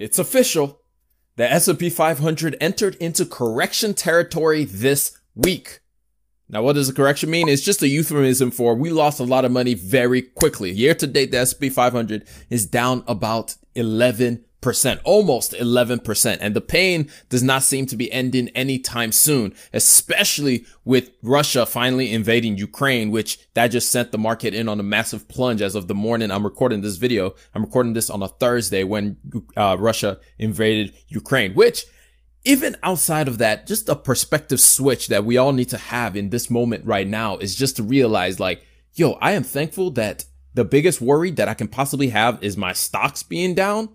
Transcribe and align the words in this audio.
It's 0.00 0.18
official. 0.18 0.80
The 1.36 1.52
S&P 1.52 1.90
500 1.90 2.56
entered 2.58 2.94
into 2.94 3.26
correction 3.26 3.92
territory 3.92 4.64
this 4.64 5.18
week. 5.34 5.80
Now, 6.48 6.62
what 6.62 6.72
does 6.72 6.88
a 6.88 6.94
correction 6.94 7.30
mean? 7.30 7.50
It's 7.50 7.62
just 7.62 7.82
a 7.82 7.88
euphemism 7.88 8.50
for 8.50 8.74
we 8.74 8.88
lost 8.88 9.20
a 9.20 9.24
lot 9.24 9.44
of 9.44 9.52
money 9.52 9.74
very 9.74 10.22
quickly. 10.22 10.70
Year 10.70 10.94
to 10.94 11.06
date, 11.06 11.32
the 11.32 11.38
S&P 11.38 11.68
500 11.68 12.26
is 12.48 12.64
down 12.64 13.04
about 13.06 13.56
11 13.74 14.42
percent, 14.60 15.00
almost 15.04 15.52
11%. 15.52 16.38
And 16.40 16.54
the 16.54 16.60
pain 16.60 17.10
does 17.28 17.42
not 17.42 17.62
seem 17.62 17.86
to 17.86 17.96
be 17.96 18.10
ending 18.12 18.48
anytime 18.50 19.12
soon, 19.12 19.54
especially 19.72 20.66
with 20.84 21.10
Russia 21.22 21.66
finally 21.66 22.12
invading 22.12 22.58
Ukraine, 22.58 23.10
which 23.10 23.38
that 23.54 23.68
just 23.68 23.90
sent 23.90 24.12
the 24.12 24.18
market 24.18 24.54
in 24.54 24.68
on 24.68 24.80
a 24.80 24.84
massive 24.84 25.28
plunge 25.28 25.62
as 25.62 25.74
of 25.74 25.88
the 25.88 25.94
morning 25.94 26.30
I'm 26.30 26.44
recording 26.44 26.80
this 26.80 26.96
video. 26.96 27.34
I'm 27.54 27.64
recording 27.64 27.92
this 27.92 28.10
on 28.10 28.22
a 28.22 28.28
Thursday 28.28 28.84
when 28.84 29.16
uh, 29.56 29.76
Russia 29.78 30.18
invaded 30.38 30.94
Ukraine, 31.08 31.54
which 31.54 31.84
even 32.44 32.76
outside 32.82 33.28
of 33.28 33.38
that, 33.38 33.66
just 33.66 33.88
a 33.88 33.96
perspective 33.96 34.60
switch 34.60 35.08
that 35.08 35.24
we 35.24 35.36
all 35.36 35.52
need 35.52 35.68
to 35.70 35.76
have 35.76 36.16
in 36.16 36.30
this 36.30 36.50
moment 36.50 36.84
right 36.86 37.06
now 37.06 37.36
is 37.36 37.54
just 37.54 37.76
to 37.76 37.82
realize 37.82 38.40
like, 38.40 38.64
yo, 38.94 39.12
I 39.20 39.32
am 39.32 39.42
thankful 39.42 39.90
that 39.92 40.24
the 40.54 40.64
biggest 40.64 41.00
worry 41.00 41.30
that 41.32 41.48
I 41.48 41.54
can 41.54 41.68
possibly 41.68 42.08
have 42.08 42.42
is 42.42 42.56
my 42.56 42.72
stocks 42.72 43.22
being 43.22 43.54
down 43.54 43.90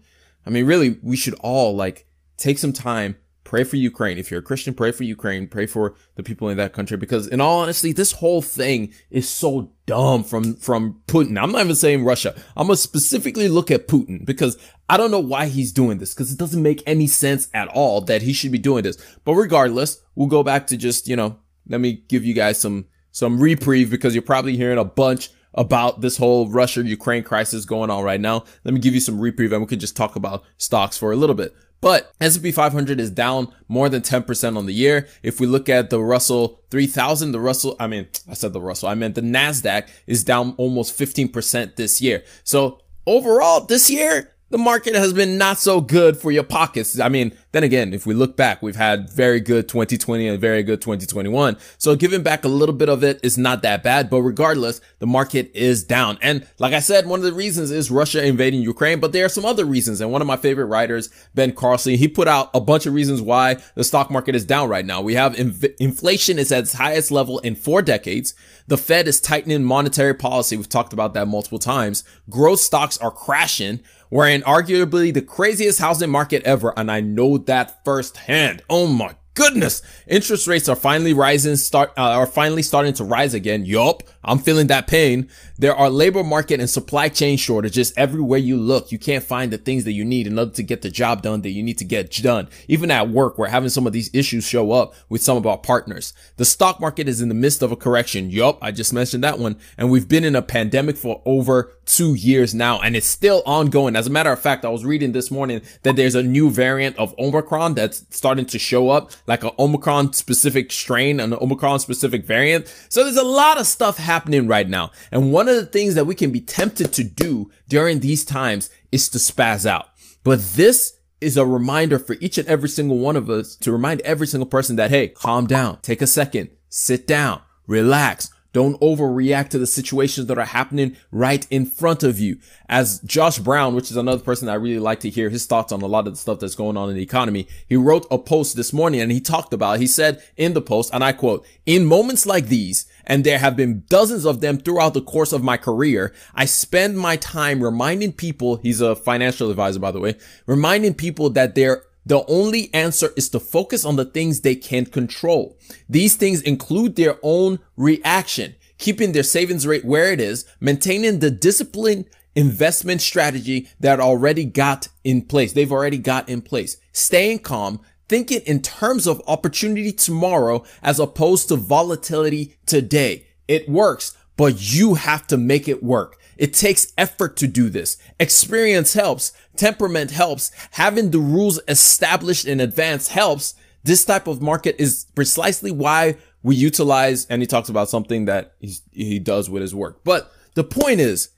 I 0.45 0.49
mean, 0.49 0.65
really, 0.65 0.97
we 1.01 1.17
should 1.17 1.35
all 1.35 1.75
like 1.75 2.07
take 2.37 2.59
some 2.59 2.73
time, 2.73 3.15
pray 3.43 3.63
for 3.63 3.77
Ukraine. 3.77 4.17
If 4.17 4.29
you're 4.29 4.41
a 4.41 4.43
Christian, 4.43 4.73
pray 4.73 4.91
for 4.91 5.03
Ukraine, 5.03 5.47
pray 5.47 5.65
for 5.65 5.95
the 6.15 6.23
people 6.23 6.49
in 6.49 6.57
that 6.57 6.73
country. 6.73 6.97
Because 6.97 7.27
in 7.27 7.41
all 7.41 7.61
honesty, 7.61 7.93
this 7.93 8.11
whole 8.13 8.41
thing 8.41 8.93
is 9.09 9.29
so 9.29 9.71
dumb 9.85 10.23
from, 10.23 10.55
from 10.55 11.01
Putin. 11.07 11.41
I'm 11.41 11.51
not 11.51 11.63
even 11.63 11.75
saying 11.75 12.03
Russia. 12.03 12.35
I'm 12.55 12.67
going 12.67 12.75
to 12.75 12.81
specifically 12.81 13.47
look 13.47 13.71
at 13.71 13.87
Putin 13.87 14.25
because 14.25 14.57
I 14.89 14.97
don't 14.97 15.11
know 15.11 15.19
why 15.19 15.47
he's 15.47 15.71
doing 15.71 15.97
this 15.97 16.13
because 16.13 16.31
it 16.31 16.39
doesn't 16.39 16.61
make 16.61 16.83
any 16.85 17.07
sense 17.07 17.49
at 17.53 17.67
all 17.69 18.01
that 18.01 18.21
he 18.21 18.33
should 18.33 18.51
be 18.51 18.57
doing 18.57 18.83
this. 18.83 18.97
But 19.23 19.33
regardless, 19.33 20.01
we'll 20.15 20.27
go 20.27 20.43
back 20.43 20.67
to 20.67 20.77
just, 20.77 21.07
you 21.07 21.15
know, 21.15 21.39
let 21.67 21.81
me 21.81 22.03
give 22.07 22.25
you 22.25 22.33
guys 22.33 22.59
some, 22.59 22.85
some 23.11 23.39
reprieve 23.39 23.89
because 23.89 24.13
you're 24.13 24.21
probably 24.21 24.57
hearing 24.57 24.77
a 24.77 24.85
bunch 24.85 25.29
about 25.55 26.01
this 26.01 26.17
whole 26.17 26.47
Russia 26.47 26.83
Ukraine 26.83 27.23
crisis 27.23 27.65
going 27.65 27.89
on 27.89 28.03
right 28.03 28.21
now. 28.21 28.43
Let 28.63 28.73
me 28.73 28.79
give 28.79 28.93
you 28.93 28.99
some 28.99 29.19
reprieve 29.19 29.51
and 29.51 29.61
we 29.61 29.67
can 29.67 29.79
just 29.79 29.95
talk 29.95 30.15
about 30.15 30.43
stocks 30.57 30.97
for 30.97 31.11
a 31.11 31.15
little 31.15 31.35
bit. 31.35 31.55
But 31.81 32.11
S&P 32.19 32.51
500 32.51 32.99
is 32.99 33.11
down 33.11 33.53
more 33.67 33.89
than 33.89 34.01
10% 34.01 34.57
on 34.57 34.65
the 34.65 34.73
year. 34.73 35.07
If 35.21 35.39
we 35.39 35.45
look 35.45 35.69
at 35.69 35.89
the 35.89 35.99
Russell 35.99 36.61
3000, 36.71 37.31
the 37.31 37.39
Russell, 37.39 37.75
I 37.79 37.87
mean, 37.87 38.07
I 38.29 38.33
said 38.33 38.53
the 38.53 38.61
Russell, 38.61 38.89
I 38.89 38.95
meant 38.95 39.15
the 39.15 39.21
NASDAQ 39.21 39.87
is 40.07 40.23
down 40.23 40.55
almost 40.57 40.97
15% 40.97 41.75
this 41.75 42.01
year. 42.01 42.23
So 42.43 42.81
overall 43.05 43.65
this 43.65 43.89
year, 43.89 44.31
the 44.49 44.57
market 44.57 44.95
has 44.95 45.13
been 45.13 45.37
not 45.37 45.59
so 45.59 45.81
good 45.81 46.17
for 46.17 46.31
your 46.31 46.43
pockets. 46.43 46.99
I 46.99 47.09
mean, 47.09 47.37
then 47.55 47.63
again, 47.63 47.93
if 47.93 48.05
we 48.05 48.13
look 48.13 48.35
back, 48.35 48.61
we've 48.61 48.75
had 48.75 49.09
very 49.09 49.39
good 49.39 49.69
2020 49.69 50.27
and 50.27 50.41
very 50.41 50.61
good 50.61 50.81
2021. 50.81 51.55
So 51.77 51.95
giving 51.95 52.21
back 52.21 52.43
a 52.43 52.49
little 52.49 52.75
bit 52.75 52.89
of 52.89 53.01
it 53.01 53.21
is 53.23 53.37
not 53.37 53.61
that 53.61 53.81
bad, 53.81 54.09
but 54.09 54.21
regardless, 54.23 54.81
the 54.99 55.07
market 55.07 55.51
is 55.53 55.81
down. 55.85 56.17
And 56.21 56.45
like 56.59 56.73
I 56.73 56.79
said, 56.79 57.07
one 57.07 57.19
of 57.19 57.25
the 57.25 57.31
reasons 57.31 57.71
is 57.71 57.89
Russia 57.89 58.25
invading 58.25 58.61
Ukraine, 58.61 58.99
but 58.99 59.13
there 59.13 59.23
are 59.23 59.29
some 59.29 59.45
other 59.45 59.63
reasons. 59.63 60.01
And 60.01 60.11
one 60.11 60.19
of 60.19 60.27
my 60.27 60.35
favorite 60.35 60.65
writers, 60.65 61.09
Ben 61.33 61.53
Carlson, 61.53 61.95
he 61.95 62.09
put 62.09 62.27
out 62.27 62.49
a 62.53 62.59
bunch 62.59 62.87
of 62.87 62.93
reasons 62.93 63.21
why 63.21 63.55
the 63.75 63.85
stock 63.85 64.11
market 64.11 64.35
is 64.35 64.43
down 64.43 64.67
right 64.67 64.85
now. 64.85 65.01
We 65.01 65.13
have 65.13 65.35
inv- 65.35 65.75
inflation 65.79 66.37
is 66.37 66.51
at 66.51 66.63
its 66.63 66.73
highest 66.73 67.09
level 67.09 67.39
in 67.39 67.55
four 67.55 67.81
decades. 67.81 68.33
The 68.67 68.77
Fed 68.77 69.07
is 69.07 69.21
tightening 69.21 69.63
monetary 69.63 70.13
policy. 70.13 70.57
We've 70.57 70.67
talked 70.67 70.91
about 70.91 71.13
that 71.13 71.29
multiple 71.29 71.59
times. 71.59 72.03
Growth 72.29 72.59
stocks 72.59 72.97
are 72.97 73.11
crashing. 73.11 73.79
We're 74.09 74.29
in 74.29 74.43
arguably 74.43 75.13
the 75.13 75.21
craziest 75.21 75.79
housing 75.79 76.09
market 76.09 76.43
ever, 76.43 76.73
and 76.77 76.91
I 76.91 77.01
know 77.01 77.37
that 77.45 77.83
firsthand. 77.83 78.61
Oh 78.69 78.87
my 78.87 79.15
goodness, 79.35 79.81
interest 80.07 80.47
rates 80.47 80.67
are 80.67 80.75
finally 80.75 81.13
rising, 81.13 81.55
start 81.57 81.91
uh, 81.97 82.01
are 82.01 82.25
finally 82.25 82.63
starting 82.63 82.93
to 82.93 83.03
rise 83.03 83.33
again. 83.33 83.65
Yup, 83.65 84.01
I'm 84.23 84.39
feeling 84.39 84.67
that 84.67 84.87
pain. 84.87 85.29
There 85.57 85.75
are 85.75 85.89
labor 85.89 86.23
market 86.23 86.59
and 86.59 86.69
supply 86.69 87.09
chain 87.09 87.37
shortages 87.37 87.93
everywhere 87.95 88.39
you 88.39 88.57
look. 88.57 88.91
You 88.91 88.97
can't 88.97 89.23
find 89.23 89.53
the 89.53 89.57
things 89.57 89.83
that 89.83 89.91
you 89.91 90.03
need 90.03 90.27
in 90.27 90.39
order 90.39 90.51
to 90.51 90.63
get 90.63 90.81
the 90.81 90.89
job 90.89 91.21
done 91.21 91.41
that 91.41 91.51
you 91.51 91.63
need 91.63 91.77
to 91.77 91.85
get 91.85 92.11
done. 92.11 92.49
Even 92.67 92.89
at 92.89 93.09
work, 93.09 93.37
we're 93.37 93.47
having 93.47 93.69
some 93.69 93.85
of 93.85 93.93
these 93.93 94.09
issues 94.13 94.45
show 94.45 94.71
up 94.71 94.93
with 95.09 95.21
some 95.21 95.37
of 95.37 95.45
our 95.45 95.57
partners. 95.57 96.13
The 96.37 96.45
stock 96.45 96.79
market 96.79 97.07
is 97.07 97.21
in 97.21 97.29
the 97.29 97.35
midst 97.35 97.61
of 97.61 97.71
a 97.71 97.75
correction. 97.75 98.29
Yup, 98.29 98.57
I 98.61 98.71
just 98.71 98.93
mentioned 98.93 99.23
that 99.23 99.39
one. 99.39 99.57
And 99.77 99.91
we've 99.91 100.07
been 100.07 100.23
in 100.23 100.35
a 100.35 100.41
pandemic 100.41 100.97
for 100.97 101.21
over 101.25 101.71
two 101.85 102.15
years 102.15 102.53
now, 102.53 102.81
and 102.81 102.95
it's 102.95 103.05
still 103.05 103.43
ongoing. 103.45 103.95
As 103.95 104.07
a 104.07 104.09
matter 104.09 104.31
of 104.31 104.39
fact, 104.39 104.65
I 104.65 104.69
was 104.69 104.83
reading 104.83 105.11
this 105.11 105.29
morning 105.29 105.61
that 105.83 105.95
there's 105.95 106.15
a 106.15 106.23
new 106.23 106.49
variant 106.49 106.97
of 106.97 107.13
Omicron 107.19 107.75
that's 107.75 108.05
starting 108.09 108.45
to 108.47 108.59
show 108.59 108.89
up, 108.89 109.11
like 109.27 109.43
an 109.43 109.51
Omicron 109.57 110.13
specific 110.13 110.71
strain, 110.71 111.19
an 111.19 111.33
Omicron 111.33 111.79
specific 111.79 112.25
variant. 112.25 112.73
So 112.89 113.03
there's 113.03 113.17
a 113.17 113.23
lot 113.23 113.59
of 113.59 113.67
stuff 113.67 113.97
happening 113.97 114.47
right 114.47 114.67
now. 114.67 114.91
And 115.11 115.31
one 115.31 115.47
of 115.47 115.55
the 115.55 115.65
things 115.65 115.95
that 115.95 116.05
we 116.05 116.15
can 116.15 116.31
be 116.31 116.41
tempted 116.41 116.93
to 116.93 117.03
do 117.03 117.51
during 117.67 117.99
these 117.99 118.23
times 118.25 118.69
is 118.91 119.09
to 119.09 119.17
spaz 119.17 119.65
out. 119.65 119.89
But 120.23 120.41
this 120.55 120.97
is 121.21 121.37
a 121.37 121.45
reminder 121.45 121.97
for 121.97 122.17
each 122.19 122.37
and 122.37 122.47
every 122.47 122.69
single 122.69 122.99
one 122.99 123.15
of 123.15 123.29
us 123.29 123.55
to 123.57 123.71
remind 123.71 124.01
every 124.01 124.27
single 124.27 124.47
person 124.47 124.75
that, 124.75 124.91
hey, 124.91 125.07
calm 125.07 125.47
down, 125.47 125.79
take 125.81 126.01
a 126.01 126.07
second, 126.07 126.49
sit 126.69 127.07
down, 127.07 127.41
relax, 127.67 128.29
don't 128.55 128.79
overreact 128.79 129.49
to 129.49 129.59
the 129.59 129.67
situations 129.67 130.27
that 130.27 130.37
are 130.37 130.45
happening 130.45 130.95
right 131.11 131.45
in 131.49 131.65
front 131.65 132.03
of 132.03 132.21
you. 132.21 132.39
As 132.69 132.99
Josh 133.01 133.37
Brown, 133.37 133.75
which 133.75 133.91
is 133.91 133.97
another 133.97 134.23
person 134.23 134.47
I 134.47 134.53
really 134.53 134.79
like 134.79 135.01
to 135.01 135.09
hear 135.09 135.29
his 135.29 135.45
thoughts 135.45 135.73
on 135.73 135.81
a 135.81 135.87
lot 135.87 136.07
of 136.07 136.13
the 136.13 136.19
stuff 136.19 136.39
that's 136.39 136.55
going 136.55 136.77
on 136.77 136.87
in 136.87 136.95
the 136.95 137.03
economy. 137.03 137.49
He 137.67 137.75
wrote 137.75 138.07
a 138.09 138.17
post 138.17 138.55
this 138.55 138.71
morning 138.71 139.01
and 139.01 139.11
he 139.11 139.19
talked 139.19 139.51
about, 139.51 139.79
he 139.79 139.87
said 139.87 140.23
in 140.37 140.53
the 140.53 140.61
post, 140.61 140.89
and 140.93 141.03
I 141.03 141.11
quote, 141.11 141.45
in 141.65 141.85
moments 141.85 142.25
like 142.25 142.45
these, 142.45 142.85
and 143.03 143.25
there 143.25 143.39
have 143.39 143.57
been 143.57 143.83
dozens 143.89 144.25
of 144.25 144.39
them 144.39 144.57
throughout 144.57 144.93
the 144.93 145.01
course 145.01 145.33
of 145.33 145.43
my 145.43 145.57
career, 145.57 146.13
I 146.33 146.45
spend 146.45 146.97
my 146.97 147.17
time 147.17 147.61
reminding 147.61 148.13
people, 148.13 148.55
he's 148.55 148.79
a 148.79 148.95
financial 148.95 149.49
advisor, 149.49 149.81
by 149.81 149.91
the 149.91 149.99
way, 149.99 150.15
reminding 150.45 150.93
people 150.93 151.29
that 151.31 151.55
they're 151.55 151.83
the 152.05 152.23
only 152.27 152.71
answer 152.73 153.11
is 153.17 153.29
to 153.29 153.39
focus 153.39 153.83
on 153.83 153.95
the 153.95 154.05
things 154.05 154.41
they 154.41 154.55
can 154.55 154.85
control. 154.85 155.57
These 155.89 156.15
things 156.15 156.41
include 156.41 156.95
their 156.95 157.17
own 157.23 157.59
reaction, 157.75 158.55
keeping 158.77 159.11
their 159.11 159.23
savings 159.23 159.65
rate 159.65 159.85
where 159.85 160.11
it 160.11 160.21
is, 160.21 160.45
maintaining 160.59 161.19
the 161.19 161.31
disciplined 161.31 162.05
investment 162.35 163.01
strategy 163.01 163.69
that 163.79 163.99
already 163.99 164.45
got 164.45 164.89
in 165.03 165.21
place. 165.23 165.53
They've 165.53 165.71
already 165.71 165.97
got 165.97 166.29
in 166.29 166.41
place. 166.41 166.77
Staying 166.91 167.39
calm, 167.39 167.79
thinking 168.07 168.41
in 168.41 168.61
terms 168.61 169.07
of 169.07 169.21
opportunity 169.27 169.91
tomorrow 169.91 170.63
as 170.83 170.99
opposed 170.99 171.47
to 171.47 171.55
volatility 171.55 172.55
today. 172.65 173.27
It 173.47 173.69
works, 173.69 174.15
but 174.37 174.73
you 174.73 174.95
have 174.95 175.25
to 175.27 175.37
make 175.37 175.67
it 175.67 175.83
work. 175.83 176.17
It 176.37 176.53
takes 176.53 176.93
effort 176.97 177.37
to 177.37 177.47
do 177.47 177.69
this. 177.69 177.97
Experience 178.19 178.93
helps. 178.93 179.33
Temperament 179.55 180.11
helps. 180.11 180.51
Having 180.71 181.11
the 181.11 181.19
rules 181.19 181.59
established 181.67 182.45
in 182.45 182.59
advance 182.59 183.09
helps. 183.09 183.55
This 183.83 184.03
type 184.03 184.27
of 184.27 184.41
market 184.41 184.75
is 184.79 185.05
precisely 185.15 185.71
why 185.71 186.17
we 186.43 186.55
utilize, 186.55 187.25
and 187.27 187.41
he 187.41 187.47
talks 187.47 187.69
about 187.69 187.89
something 187.89 188.25
that 188.25 188.53
he 188.91 189.19
does 189.19 189.49
with 189.49 189.61
his 189.61 189.73
work. 189.73 190.03
But 190.03 190.31
the 190.53 190.63
point 190.63 190.99
is, 190.99 191.29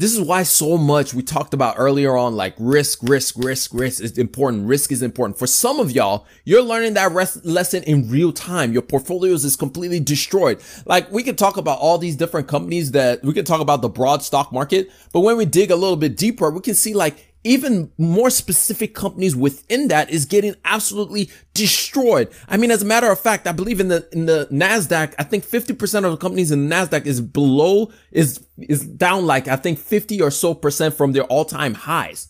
this 0.00 0.14
is 0.14 0.20
why 0.22 0.42
so 0.44 0.78
much 0.78 1.12
we 1.12 1.22
talked 1.22 1.52
about 1.52 1.74
earlier 1.76 2.16
on, 2.16 2.34
like 2.34 2.54
risk, 2.58 3.00
risk, 3.02 3.34
risk, 3.36 3.74
risk 3.74 4.02
is 4.02 4.16
important. 4.16 4.66
Risk 4.66 4.90
is 4.92 5.02
important. 5.02 5.38
For 5.38 5.46
some 5.46 5.78
of 5.78 5.92
y'all, 5.92 6.26
you're 6.44 6.62
learning 6.62 6.94
that 6.94 7.12
res- 7.12 7.44
lesson 7.44 7.82
in 7.82 8.08
real 8.08 8.32
time. 8.32 8.72
Your 8.72 8.80
portfolios 8.80 9.44
is 9.44 9.56
completely 9.56 10.00
destroyed. 10.00 10.62
Like 10.86 11.12
we 11.12 11.22
could 11.22 11.36
talk 11.36 11.58
about 11.58 11.80
all 11.80 11.98
these 11.98 12.16
different 12.16 12.48
companies 12.48 12.92
that 12.92 13.22
we 13.22 13.34
could 13.34 13.46
talk 13.46 13.60
about 13.60 13.82
the 13.82 13.90
broad 13.90 14.22
stock 14.22 14.50
market, 14.54 14.90
but 15.12 15.20
when 15.20 15.36
we 15.36 15.44
dig 15.44 15.70
a 15.70 15.76
little 15.76 15.96
bit 15.96 16.16
deeper, 16.16 16.50
we 16.50 16.60
can 16.60 16.74
see 16.74 16.94
like 16.94 17.29
even 17.42 17.90
more 17.96 18.28
specific 18.28 18.94
companies 18.94 19.34
within 19.34 19.88
that 19.88 20.10
is 20.10 20.26
getting 20.26 20.54
absolutely 20.64 21.30
destroyed. 21.54 22.30
I 22.48 22.56
mean, 22.56 22.70
as 22.70 22.82
a 22.82 22.86
matter 22.86 23.10
of 23.10 23.18
fact, 23.18 23.46
I 23.46 23.52
believe 23.52 23.80
in 23.80 23.88
the, 23.88 24.06
in 24.12 24.26
the 24.26 24.46
NASDAQ, 24.52 25.14
I 25.18 25.22
think 25.22 25.44
50% 25.44 26.04
of 26.04 26.10
the 26.10 26.16
companies 26.18 26.50
in 26.50 26.68
NASDAQ 26.68 27.06
is 27.06 27.20
below, 27.20 27.90
is, 28.10 28.44
is 28.58 28.84
down 28.84 29.26
like, 29.26 29.48
I 29.48 29.56
think 29.56 29.78
50 29.78 30.20
or 30.20 30.30
so 30.30 30.52
percent 30.52 30.94
from 30.94 31.12
their 31.12 31.24
all 31.24 31.44
time 31.44 31.74
highs. 31.74 32.28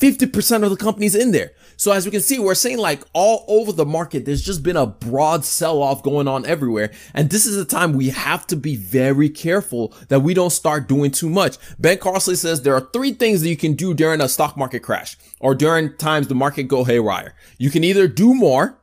50% 0.00 0.64
of 0.64 0.70
the 0.70 0.76
companies 0.76 1.14
in 1.14 1.32
there. 1.32 1.52
So 1.76 1.92
as 1.92 2.06
we 2.06 2.10
can 2.10 2.22
see, 2.22 2.38
we're 2.38 2.54
saying 2.54 2.78
like 2.78 3.02
all 3.12 3.44
over 3.48 3.70
the 3.70 3.84
market, 3.84 4.24
there's 4.24 4.42
just 4.42 4.62
been 4.62 4.76
a 4.76 4.86
broad 4.86 5.44
sell 5.44 5.82
off 5.82 6.02
going 6.02 6.26
on 6.26 6.46
everywhere. 6.46 6.90
And 7.14 7.28
this 7.28 7.44
is 7.44 7.56
a 7.56 7.66
time 7.66 7.92
we 7.92 8.08
have 8.08 8.46
to 8.48 8.56
be 8.56 8.76
very 8.76 9.28
careful 9.28 9.94
that 10.08 10.20
we 10.20 10.32
don't 10.32 10.50
start 10.50 10.88
doing 10.88 11.10
too 11.10 11.28
much. 11.28 11.58
Ben 11.78 11.98
Carlson 11.98 12.36
says 12.36 12.62
there 12.62 12.74
are 12.74 12.88
three 12.92 13.12
things 13.12 13.42
that 13.42 13.48
you 13.48 13.56
can 13.56 13.74
do 13.74 13.92
during 13.92 14.22
a 14.22 14.28
stock 14.28 14.56
market 14.56 14.80
crash 14.80 15.18
or 15.38 15.54
during 15.54 15.94
times 15.96 16.28
the 16.28 16.34
market 16.34 16.64
go 16.64 16.84
haywire. 16.84 17.34
You 17.58 17.70
can 17.70 17.84
either 17.84 18.08
do 18.08 18.34
more, 18.34 18.78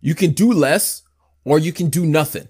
you 0.00 0.14
can 0.14 0.32
do 0.32 0.52
less, 0.52 1.02
or 1.44 1.58
you 1.58 1.72
can 1.72 1.90
do 1.90 2.06
nothing. 2.06 2.48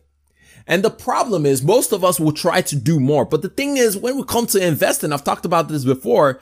And 0.67 0.85
the 0.85 0.91
problem 0.91 1.45
is 1.45 1.63
most 1.63 1.93
of 1.93 2.05
us 2.05 2.21
will 2.21 2.33
try 2.33 2.61
to 2.63 2.77
do 2.77 3.01
more. 3.01 3.25
But 3.25 3.43
the 3.43 3.49
thing 3.49 3.77
is, 3.77 3.97
when 3.97 4.17
we 4.17 4.25
come 4.25 4.47
to 4.47 4.65
investing, 4.65 5.13
I've 5.13 5.25
talked 5.25 5.45
about 5.45 5.69
this 5.69 5.85
before, 5.85 6.41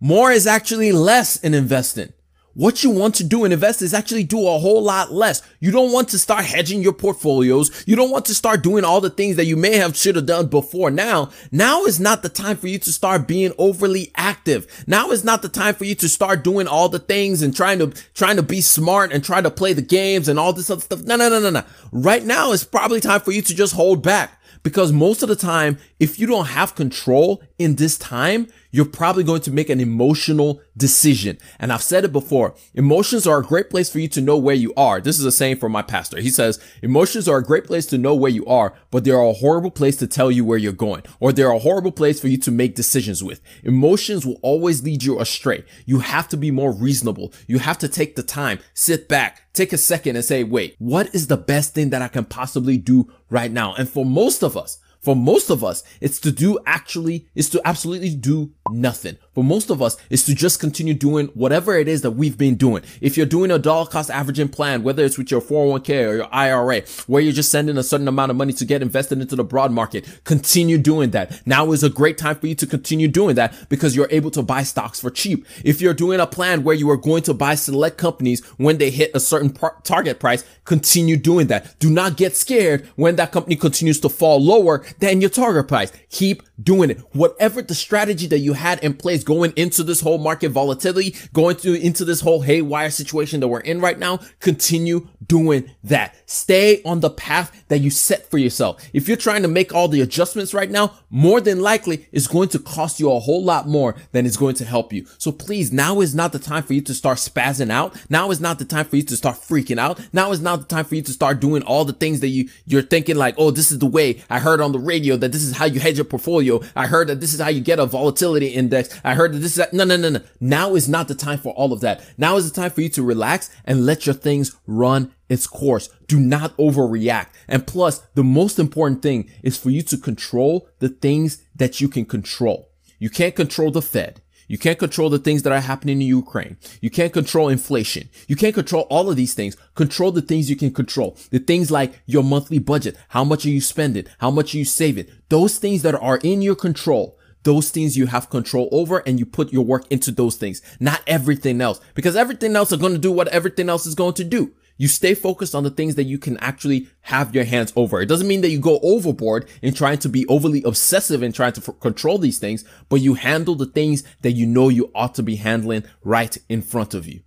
more 0.00 0.30
is 0.30 0.46
actually 0.46 0.92
less 0.92 1.36
in 1.36 1.54
investing. 1.54 2.12
What 2.58 2.82
you 2.82 2.90
want 2.90 3.14
to 3.14 3.24
do 3.24 3.44
and 3.44 3.52
invest 3.52 3.82
is 3.82 3.94
actually 3.94 4.24
do 4.24 4.40
a 4.48 4.58
whole 4.58 4.82
lot 4.82 5.12
less. 5.12 5.42
You 5.60 5.70
don't 5.70 5.92
want 5.92 6.08
to 6.08 6.18
start 6.18 6.44
hedging 6.44 6.82
your 6.82 6.92
portfolios. 6.92 7.84
You 7.86 7.94
don't 7.94 8.10
want 8.10 8.24
to 8.24 8.34
start 8.34 8.64
doing 8.64 8.82
all 8.82 9.00
the 9.00 9.10
things 9.10 9.36
that 9.36 9.44
you 9.44 9.56
may 9.56 9.76
have 9.76 9.96
should 9.96 10.16
have 10.16 10.26
done 10.26 10.48
before 10.48 10.90
now. 10.90 11.30
Now 11.52 11.84
is 11.84 12.00
not 12.00 12.24
the 12.24 12.28
time 12.28 12.56
for 12.56 12.66
you 12.66 12.80
to 12.80 12.90
start 12.90 13.28
being 13.28 13.52
overly 13.58 14.10
active. 14.16 14.84
Now 14.88 15.12
is 15.12 15.22
not 15.22 15.42
the 15.42 15.48
time 15.48 15.76
for 15.76 15.84
you 15.84 15.94
to 15.94 16.08
start 16.08 16.42
doing 16.42 16.66
all 16.66 16.88
the 16.88 16.98
things 16.98 17.42
and 17.42 17.54
trying 17.54 17.78
to, 17.78 17.92
trying 18.14 18.34
to 18.34 18.42
be 18.42 18.60
smart 18.60 19.12
and 19.12 19.22
try 19.22 19.40
to 19.40 19.52
play 19.52 19.72
the 19.72 19.80
games 19.80 20.26
and 20.26 20.36
all 20.36 20.52
this 20.52 20.68
other 20.68 20.80
stuff. 20.80 21.04
No, 21.04 21.14
no, 21.14 21.28
no, 21.28 21.38
no, 21.38 21.50
no. 21.50 21.62
Right 21.92 22.24
now 22.24 22.50
is 22.50 22.64
probably 22.64 23.00
time 23.00 23.20
for 23.20 23.30
you 23.30 23.42
to 23.42 23.54
just 23.54 23.74
hold 23.74 24.02
back. 24.02 24.34
Because 24.64 24.90
most 24.90 25.22
of 25.22 25.28
the 25.28 25.36
time, 25.36 25.78
if 25.98 26.18
you 26.18 26.26
don't 26.26 26.46
have 26.46 26.74
control 26.74 27.42
in 27.58 27.74
this 27.74 27.98
time, 27.98 28.46
you're 28.70 28.84
probably 28.84 29.24
going 29.24 29.40
to 29.40 29.50
make 29.50 29.70
an 29.70 29.80
emotional 29.80 30.60
decision. 30.76 31.38
And 31.58 31.72
I've 31.72 31.82
said 31.82 32.04
it 32.04 32.12
before, 32.12 32.54
emotions 32.74 33.26
are 33.26 33.38
a 33.38 33.44
great 33.44 33.70
place 33.70 33.90
for 33.90 33.98
you 33.98 34.08
to 34.08 34.20
know 34.20 34.36
where 34.36 34.54
you 34.54 34.72
are. 34.76 35.00
This 35.00 35.18
is 35.18 35.24
a 35.24 35.32
saying 35.32 35.56
from 35.56 35.72
my 35.72 35.82
pastor. 35.82 36.20
He 36.20 36.30
says, 36.30 36.60
emotions 36.82 37.28
are 37.28 37.38
a 37.38 37.44
great 37.44 37.64
place 37.64 37.86
to 37.86 37.98
know 37.98 38.14
where 38.14 38.30
you 38.30 38.46
are, 38.46 38.74
but 38.90 39.04
they're 39.04 39.20
a 39.20 39.32
horrible 39.32 39.70
place 39.70 39.96
to 39.96 40.06
tell 40.06 40.30
you 40.30 40.44
where 40.44 40.58
you're 40.58 40.72
going, 40.72 41.02
or 41.18 41.32
they're 41.32 41.50
a 41.50 41.58
horrible 41.58 41.92
place 41.92 42.20
for 42.20 42.28
you 42.28 42.36
to 42.38 42.50
make 42.50 42.74
decisions 42.76 43.24
with. 43.24 43.40
Emotions 43.64 44.24
will 44.24 44.38
always 44.42 44.82
lead 44.82 45.02
you 45.02 45.18
astray. 45.18 45.64
You 45.86 46.00
have 46.00 46.28
to 46.28 46.36
be 46.36 46.50
more 46.50 46.72
reasonable. 46.72 47.32
You 47.46 47.58
have 47.58 47.78
to 47.78 47.88
take 47.88 48.16
the 48.16 48.22
time, 48.22 48.60
sit 48.74 49.08
back, 49.08 49.52
take 49.52 49.72
a 49.72 49.78
second 49.78 50.16
and 50.16 50.24
say, 50.24 50.44
wait, 50.44 50.76
what 50.78 51.12
is 51.14 51.26
the 51.26 51.36
best 51.36 51.74
thing 51.74 51.90
that 51.90 52.02
I 52.02 52.08
can 52.08 52.24
possibly 52.24 52.76
do 52.76 53.12
right 53.30 53.50
now? 53.50 53.74
And 53.74 53.88
for 53.88 54.04
most 54.04 54.42
of 54.42 54.56
us, 54.56 54.78
for 55.00 55.14
most 55.14 55.50
of 55.50 55.62
us, 55.62 55.84
it's 56.00 56.18
to 56.20 56.32
do 56.32 56.58
actually, 56.66 57.28
is 57.34 57.48
to 57.50 57.60
absolutely 57.64 58.14
do 58.14 58.52
nothing. 58.70 59.16
For 59.34 59.44
most 59.44 59.70
of 59.70 59.80
us, 59.80 59.96
is 60.10 60.24
to 60.24 60.34
just 60.34 60.58
continue 60.58 60.94
doing 60.94 61.28
whatever 61.28 61.76
it 61.76 61.86
is 61.86 62.02
that 62.02 62.12
we've 62.12 62.36
been 62.36 62.56
doing. 62.56 62.82
If 63.00 63.16
you're 63.16 63.26
doing 63.26 63.50
a 63.50 63.58
dollar 63.58 63.86
cost 63.86 64.10
averaging 64.10 64.48
plan, 64.48 64.82
whether 64.82 65.04
it's 65.04 65.16
with 65.16 65.30
your 65.30 65.40
401k 65.40 66.08
or 66.08 66.16
your 66.16 66.34
IRA, 66.34 66.82
where 67.06 67.22
you're 67.22 67.32
just 67.32 67.50
sending 67.50 67.78
a 67.78 67.82
certain 67.82 68.08
amount 68.08 68.30
of 68.30 68.36
money 68.36 68.52
to 68.54 68.64
get 68.64 68.82
invested 68.82 69.20
into 69.20 69.36
the 69.36 69.44
broad 69.44 69.70
market, 69.70 70.20
continue 70.24 70.78
doing 70.78 71.10
that. 71.10 71.46
Now 71.46 71.70
is 71.72 71.84
a 71.84 71.90
great 71.90 72.18
time 72.18 72.36
for 72.36 72.48
you 72.48 72.56
to 72.56 72.66
continue 72.66 73.06
doing 73.06 73.36
that 73.36 73.68
because 73.68 73.94
you're 73.94 74.08
able 74.10 74.32
to 74.32 74.42
buy 74.42 74.64
stocks 74.64 75.00
for 75.00 75.10
cheap. 75.10 75.46
If 75.64 75.80
you're 75.80 75.94
doing 75.94 76.18
a 76.20 76.26
plan 76.26 76.64
where 76.64 76.74
you 76.74 76.90
are 76.90 76.96
going 76.96 77.22
to 77.22 77.34
buy 77.34 77.54
select 77.54 77.98
companies 77.98 78.44
when 78.56 78.78
they 78.78 78.90
hit 78.90 79.12
a 79.14 79.20
certain 79.20 79.50
par- 79.50 79.76
target 79.84 80.18
price, 80.18 80.44
continue 80.64 81.16
doing 81.16 81.46
that. 81.46 81.78
Do 81.78 81.90
not 81.90 82.16
get 82.16 82.36
scared 82.36 82.86
when 82.96 83.16
that 83.16 83.32
company 83.32 83.54
continues 83.56 84.00
to 84.00 84.08
fall 84.08 84.42
lower 84.42 84.84
than 84.98 85.20
your 85.20 85.30
target 85.30 85.68
price. 85.68 85.92
Keep 86.10 86.42
doing 86.62 86.90
it. 86.90 86.98
Whatever 87.12 87.62
the 87.62 87.74
strategy 87.74 88.26
that 88.26 88.38
you 88.40 88.54
had 88.54 88.82
in 88.82 88.94
place 88.94 89.22
going 89.22 89.52
into 89.56 89.82
this 89.82 90.00
whole 90.00 90.18
market 90.18 90.50
volatility, 90.50 91.14
going 91.32 91.56
to, 91.56 91.74
into 91.74 92.04
this 92.04 92.20
whole 92.20 92.42
haywire 92.42 92.90
situation 92.90 93.40
that 93.40 93.48
we're 93.48 93.60
in 93.60 93.80
right 93.80 93.98
now, 93.98 94.18
continue 94.40 95.08
doing 95.26 95.70
that. 95.84 96.16
Stay 96.26 96.82
on 96.84 97.00
the 97.00 97.10
path 97.10 97.64
that 97.68 97.78
you 97.78 97.90
set 97.90 98.30
for 98.30 98.38
yourself. 98.38 98.82
If 98.92 99.08
you're 99.08 99.16
trying 99.16 99.42
to 99.42 99.48
make 99.48 99.74
all 99.74 99.88
the 99.88 100.00
adjustments 100.00 100.54
right 100.54 100.70
now, 100.70 100.94
more 101.10 101.40
than 101.40 101.60
likely 101.60 102.06
it's 102.12 102.26
going 102.26 102.48
to 102.50 102.58
cost 102.58 102.98
you 102.98 103.10
a 103.12 103.18
whole 103.18 103.44
lot 103.44 103.68
more 103.68 103.94
than 104.12 104.26
it's 104.26 104.36
going 104.36 104.54
to 104.56 104.64
help 104.64 104.92
you. 104.92 105.06
So 105.18 105.30
please, 105.30 105.72
now 105.72 106.00
is 106.00 106.14
not 106.14 106.32
the 106.32 106.38
time 106.38 106.62
for 106.62 106.74
you 106.74 106.80
to 106.82 106.94
start 106.94 107.18
spazzing 107.18 107.70
out. 107.70 107.94
Now 108.10 108.30
is 108.30 108.40
not 108.40 108.58
the 108.58 108.64
time 108.64 108.86
for 108.86 108.96
you 108.96 109.02
to 109.04 109.16
start 109.16 109.36
freaking 109.36 109.78
out. 109.78 110.00
Now 110.12 110.32
is 110.32 110.40
not 110.40 110.60
the 110.60 110.66
time 110.66 110.84
for 110.84 110.94
you 110.94 111.02
to 111.02 111.12
start 111.12 111.40
doing 111.40 111.62
all 111.62 111.84
the 111.84 111.92
things 111.92 112.20
that 112.20 112.28
you, 112.28 112.48
you're 112.66 112.82
thinking 112.82 113.16
like, 113.16 113.34
oh, 113.38 113.50
this 113.50 113.70
is 113.70 113.78
the 113.78 113.86
way 113.86 114.22
I 114.30 114.38
heard 114.40 114.60
on 114.60 114.72
the 114.72 114.77
radio 114.78 115.16
that 115.16 115.32
this 115.32 115.42
is 115.42 115.56
how 115.56 115.64
you 115.64 115.80
hedge 115.80 115.96
your 115.96 116.04
portfolio. 116.04 116.60
I 116.74 116.86
heard 116.86 117.08
that 117.08 117.20
this 117.20 117.34
is 117.34 117.40
how 117.40 117.48
you 117.48 117.60
get 117.60 117.78
a 117.78 117.86
volatility 117.86 118.48
index. 118.48 118.98
I 119.04 119.14
heard 119.14 119.32
that 119.32 119.38
this 119.38 119.52
is, 119.52 119.56
that. 119.56 119.72
no, 119.72 119.84
no, 119.84 119.96
no, 119.96 120.10
no. 120.10 120.20
Now 120.40 120.74
is 120.74 120.88
not 120.88 121.08
the 121.08 121.14
time 121.14 121.38
for 121.38 121.52
all 121.54 121.72
of 121.72 121.80
that. 121.80 122.04
Now 122.16 122.36
is 122.36 122.50
the 122.50 122.60
time 122.60 122.70
for 122.70 122.80
you 122.80 122.88
to 122.90 123.02
relax 123.02 123.50
and 123.64 123.86
let 123.86 124.06
your 124.06 124.14
things 124.14 124.56
run 124.66 125.12
its 125.28 125.46
course. 125.46 125.88
Do 126.06 126.18
not 126.18 126.56
overreact. 126.56 127.28
And 127.46 127.66
plus, 127.66 128.00
the 128.14 128.24
most 128.24 128.58
important 128.58 129.02
thing 129.02 129.30
is 129.42 129.56
for 129.56 129.70
you 129.70 129.82
to 129.82 129.98
control 129.98 130.68
the 130.78 130.88
things 130.88 131.42
that 131.54 131.80
you 131.80 131.88
can 131.88 132.04
control. 132.04 132.70
You 132.98 133.10
can't 133.10 133.36
control 133.36 133.70
the 133.70 133.82
Fed. 133.82 134.20
You 134.48 134.58
can't 134.58 134.78
control 134.78 135.10
the 135.10 135.18
things 135.18 135.42
that 135.42 135.52
are 135.52 135.60
happening 135.60 136.00
in 136.00 136.08
Ukraine. 136.08 136.56
You 136.80 136.90
can't 136.90 137.12
control 137.12 137.48
inflation. 137.48 138.08
You 138.26 138.34
can't 138.34 138.54
control 138.54 138.86
all 138.90 139.08
of 139.08 139.16
these 139.16 139.34
things. 139.34 139.56
Control 139.74 140.10
the 140.10 140.22
things 140.22 140.50
you 140.50 140.56
can 140.56 140.72
control. 140.72 141.16
The 141.30 141.38
things 141.38 141.70
like 141.70 142.00
your 142.06 142.24
monthly 142.24 142.58
budget. 142.58 142.96
How 143.10 143.24
much 143.24 143.44
are 143.44 143.50
you 143.50 143.60
spending? 143.60 144.06
How 144.18 144.30
much 144.30 144.54
are 144.54 144.58
you 144.58 144.64
saving? 144.64 145.06
Those 145.28 145.58
things 145.58 145.82
that 145.82 145.94
are 145.94 146.18
in 146.22 146.42
your 146.42 146.56
control. 146.56 147.18
Those 147.44 147.70
things 147.70 147.96
you 147.96 148.06
have 148.06 148.30
control 148.30 148.68
over 148.72 148.98
and 149.06 149.18
you 149.18 149.24
put 149.24 149.52
your 149.52 149.64
work 149.64 149.86
into 149.90 150.10
those 150.10 150.36
things, 150.36 150.60
not 150.80 151.02
everything 151.06 151.60
else 151.60 151.80
because 151.94 152.16
everything 152.16 152.56
else 152.56 152.72
are 152.72 152.78
going 152.78 152.92
to 152.92 152.98
do 152.98 153.12
what 153.12 153.28
everything 153.28 153.68
else 153.68 153.86
is 153.86 153.94
going 153.94 154.14
to 154.14 154.24
do. 154.24 154.52
You 154.78 154.88
stay 154.88 155.14
focused 155.14 155.54
on 155.54 155.64
the 155.64 155.70
things 155.70 155.96
that 155.96 156.04
you 156.04 156.18
can 156.18 156.38
actually 156.38 156.88
have 157.02 157.34
your 157.34 157.44
hands 157.44 157.72
over. 157.76 158.00
It 158.00 158.06
doesn't 158.06 158.28
mean 158.28 158.40
that 158.40 158.50
you 158.50 158.60
go 158.60 158.80
overboard 158.82 159.48
in 159.60 159.74
trying 159.74 159.98
to 159.98 160.08
be 160.08 160.26
overly 160.26 160.62
obsessive 160.62 161.22
and 161.22 161.34
trying 161.34 161.52
to 161.52 161.62
f- 161.68 161.80
control 161.80 162.16
these 162.16 162.38
things, 162.38 162.64
but 162.88 163.00
you 163.00 163.14
handle 163.14 163.56
the 163.56 163.66
things 163.66 164.04
that 164.22 164.32
you 164.32 164.46
know 164.46 164.70
you 164.70 164.90
ought 164.94 165.14
to 165.16 165.22
be 165.22 165.36
handling 165.36 165.84
right 166.02 166.38
in 166.48 166.62
front 166.62 166.94
of 166.94 167.06
you. 167.06 167.20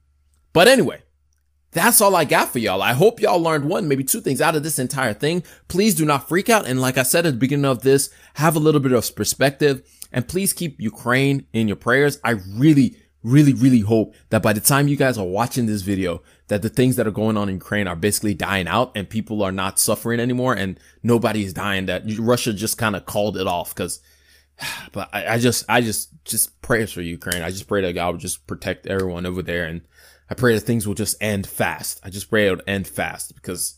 But 0.53 0.67
anyway, 0.67 1.03
that's 1.71 2.01
all 2.01 2.15
I 2.15 2.25
got 2.25 2.49
for 2.49 2.59
y'all. 2.59 2.81
I 2.81 2.93
hope 2.93 3.21
y'all 3.21 3.39
learned 3.39 3.65
one, 3.65 3.87
maybe 3.87 4.03
two 4.03 4.21
things 4.21 4.41
out 4.41 4.55
of 4.55 4.63
this 4.63 4.79
entire 4.79 5.13
thing. 5.13 5.43
Please 5.67 5.95
do 5.95 6.05
not 6.05 6.27
freak 6.27 6.49
out. 6.49 6.67
And 6.67 6.81
like 6.81 6.97
I 6.97 7.03
said 7.03 7.25
at 7.25 7.33
the 7.33 7.39
beginning 7.39 7.65
of 7.65 7.81
this, 7.81 8.09
have 8.35 8.55
a 8.55 8.59
little 8.59 8.81
bit 8.81 8.91
of 8.91 9.15
perspective 9.15 9.81
and 10.11 10.27
please 10.27 10.53
keep 10.53 10.79
Ukraine 10.79 11.47
in 11.53 11.67
your 11.67 11.77
prayers. 11.77 12.19
I 12.23 12.31
really, 12.31 12.97
really, 13.23 13.53
really 13.53 13.79
hope 13.79 14.15
that 14.29 14.43
by 14.43 14.53
the 14.53 14.59
time 14.59 14.87
you 14.89 14.97
guys 14.97 15.17
are 15.17 15.25
watching 15.25 15.65
this 15.65 15.81
video, 15.81 16.21
that 16.51 16.61
the 16.61 16.67
things 16.67 16.97
that 16.97 17.07
are 17.07 17.11
going 17.11 17.37
on 17.37 17.47
in 17.47 17.55
Ukraine 17.55 17.87
are 17.87 17.95
basically 17.95 18.33
dying 18.33 18.67
out 18.67 18.91
and 18.93 19.09
people 19.09 19.41
are 19.41 19.53
not 19.53 19.79
suffering 19.79 20.19
anymore 20.19 20.53
and 20.53 20.77
nobody 21.01 21.45
is 21.45 21.53
dying 21.53 21.85
that 21.85 22.03
Russia 22.19 22.51
just 22.51 22.77
kind 22.77 22.93
of 22.93 23.05
called 23.05 23.37
it 23.37 23.47
off 23.47 23.73
because 23.73 24.01
but 24.91 25.07
I, 25.13 25.35
I, 25.35 25.37
just 25.37 25.63
I 25.69 25.79
just 25.79 26.09
just 26.25 26.61
prayers 26.61 26.91
for 26.91 27.01
Ukraine. 27.01 27.41
I 27.41 27.51
just 27.51 27.69
pray 27.69 27.79
that 27.83 27.93
God 27.93 28.11
would 28.11 28.19
just 28.19 28.47
protect 28.47 28.85
everyone 28.85 29.25
over 29.25 29.41
there 29.41 29.63
and 29.63 29.79
I 30.29 30.33
pray 30.33 30.53
that 30.53 30.59
things 30.59 30.85
will 30.85 30.93
just 30.93 31.15
end 31.23 31.47
fast. 31.47 32.01
I 32.03 32.09
just 32.09 32.29
pray 32.29 32.47
it 32.47 32.51
will 32.51 32.63
end 32.67 32.85
fast 32.85 33.33
because 33.33 33.77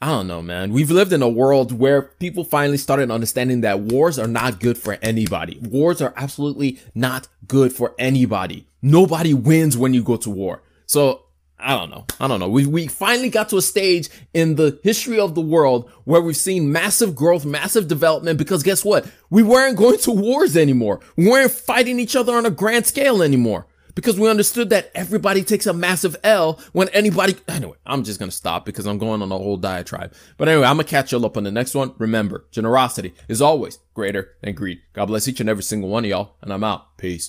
I 0.00 0.06
don't 0.06 0.28
know, 0.28 0.42
man. 0.42 0.72
We've 0.72 0.92
lived 0.92 1.12
in 1.12 1.22
a 1.22 1.28
world 1.28 1.72
where 1.72 2.02
people 2.02 2.44
finally 2.44 2.78
started 2.78 3.10
understanding 3.10 3.62
that 3.62 3.80
wars 3.80 4.16
are 4.16 4.28
not 4.28 4.60
good 4.60 4.78
for 4.78 4.96
anybody. 5.02 5.58
Wars 5.60 6.00
are 6.00 6.14
absolutely 6.16 6.78
not 6.94 7.26
good 7.48 7.72
for 7.72 7.96
anybody. 7.98 8.68
Nobody 8.80 9.34
wins 9.34 9.76
when 9.76 9.92
you 9.92 10.04
go 10.04 10.16
to 10.18 10.30
war. 10.30 10.62
So 10.86 11.25
I 11.58 11.74
don't 11.74 11.90
know. 11.90 12.04
I 12.20 12.28
don't 12.28 12.38
know. 12.38 12.48
We, 12.48 12.66
we 12.66 12.86
finally 12.86 13.30
got 13.30 13.48
to 13.48 13.56
a 13.56 13.62
stage 13.62 14.10
in 14.34 14.56
the 14.56 14.78
history 14.82 15.18
of 15.18 15.34
the 15.34 15.40
world 15.40 15.90
where 16.04 16.20
we've 16.20 16.36
seen 16.36 16.70
massive 16.70 17.14
growth, 17.14 17.44
massive 17.46 17.88
development, 17.88 18.38
because 18.38 18.62
guess 18.62 18.84
what? 18.84 19.06
We 19.30 19.42
weren't 19.42 19.78
going 19.78 19.98
to 19.98 20.10
wars 20.10 20.56
anymore. 20.56 21.00
We 21.16 21.28
weren't 21.28 21.50
fighting 21.50 21.98
each 21.98 22.14
other 22.14 22.36
on 22.36 22.44
a 22.44 22.50
grand 22.50 22.86
scale 22.86 23.22
anymore 23.22 23.66
because 23.94 24.20
we 24.20 24.28
understood 24.28 24.70
that 24.70 24.90
everybody 24.94 25.42
takes 25.42 25.66
a 25.66 25.72
massive 25.72 26.14
L 26.22 26.60
when 26.72 26.90
anybody, 26.90 27.34
anyway, 27.48 27.76
I'm 27.86 28.04
just 28.04 28.18
going 28.20 28.30
to 28.30 28.36
stop 28.36 28.66
because 28.66 28.86
I'm 28.86 28.98
going 28.98 29.22
on 29.22 29.32
a 29.32 29.38
whole 29.38 29.56
diatribe. 29.56 30.12
But 30.36 30.48
anyway, 30.48 30.66
I'm 30.66 30.76
going 30.76 30.86
to 30.86 30.90
catch 30.90 31.10
y'all 31.10 31.24
up 31.24 31.38
on 31.38 31.44
the 31.44 31.50
next 31.50 31.74
one. 31.74 31.94
Remember, 31.98 32.44
generosity 32.50 33.14
is 33.28 33.40
always 33.40 33.78
greater 33.94 34.36
than 34.42 34.54
greed. 34.54 34.82
God 34.92 35.06
bless 35.06 35.26
each 35.26 35.40
and 35.40 35.48
every 35.48 35.62
single 35.62 35.88
one 35.88 36.04
of 36.04 36.10
y'all 36.10 36.36
and 36.42 36.52
I'm 36.52 36.62
out. 36.62 36.98
Peace. 36.98 37.24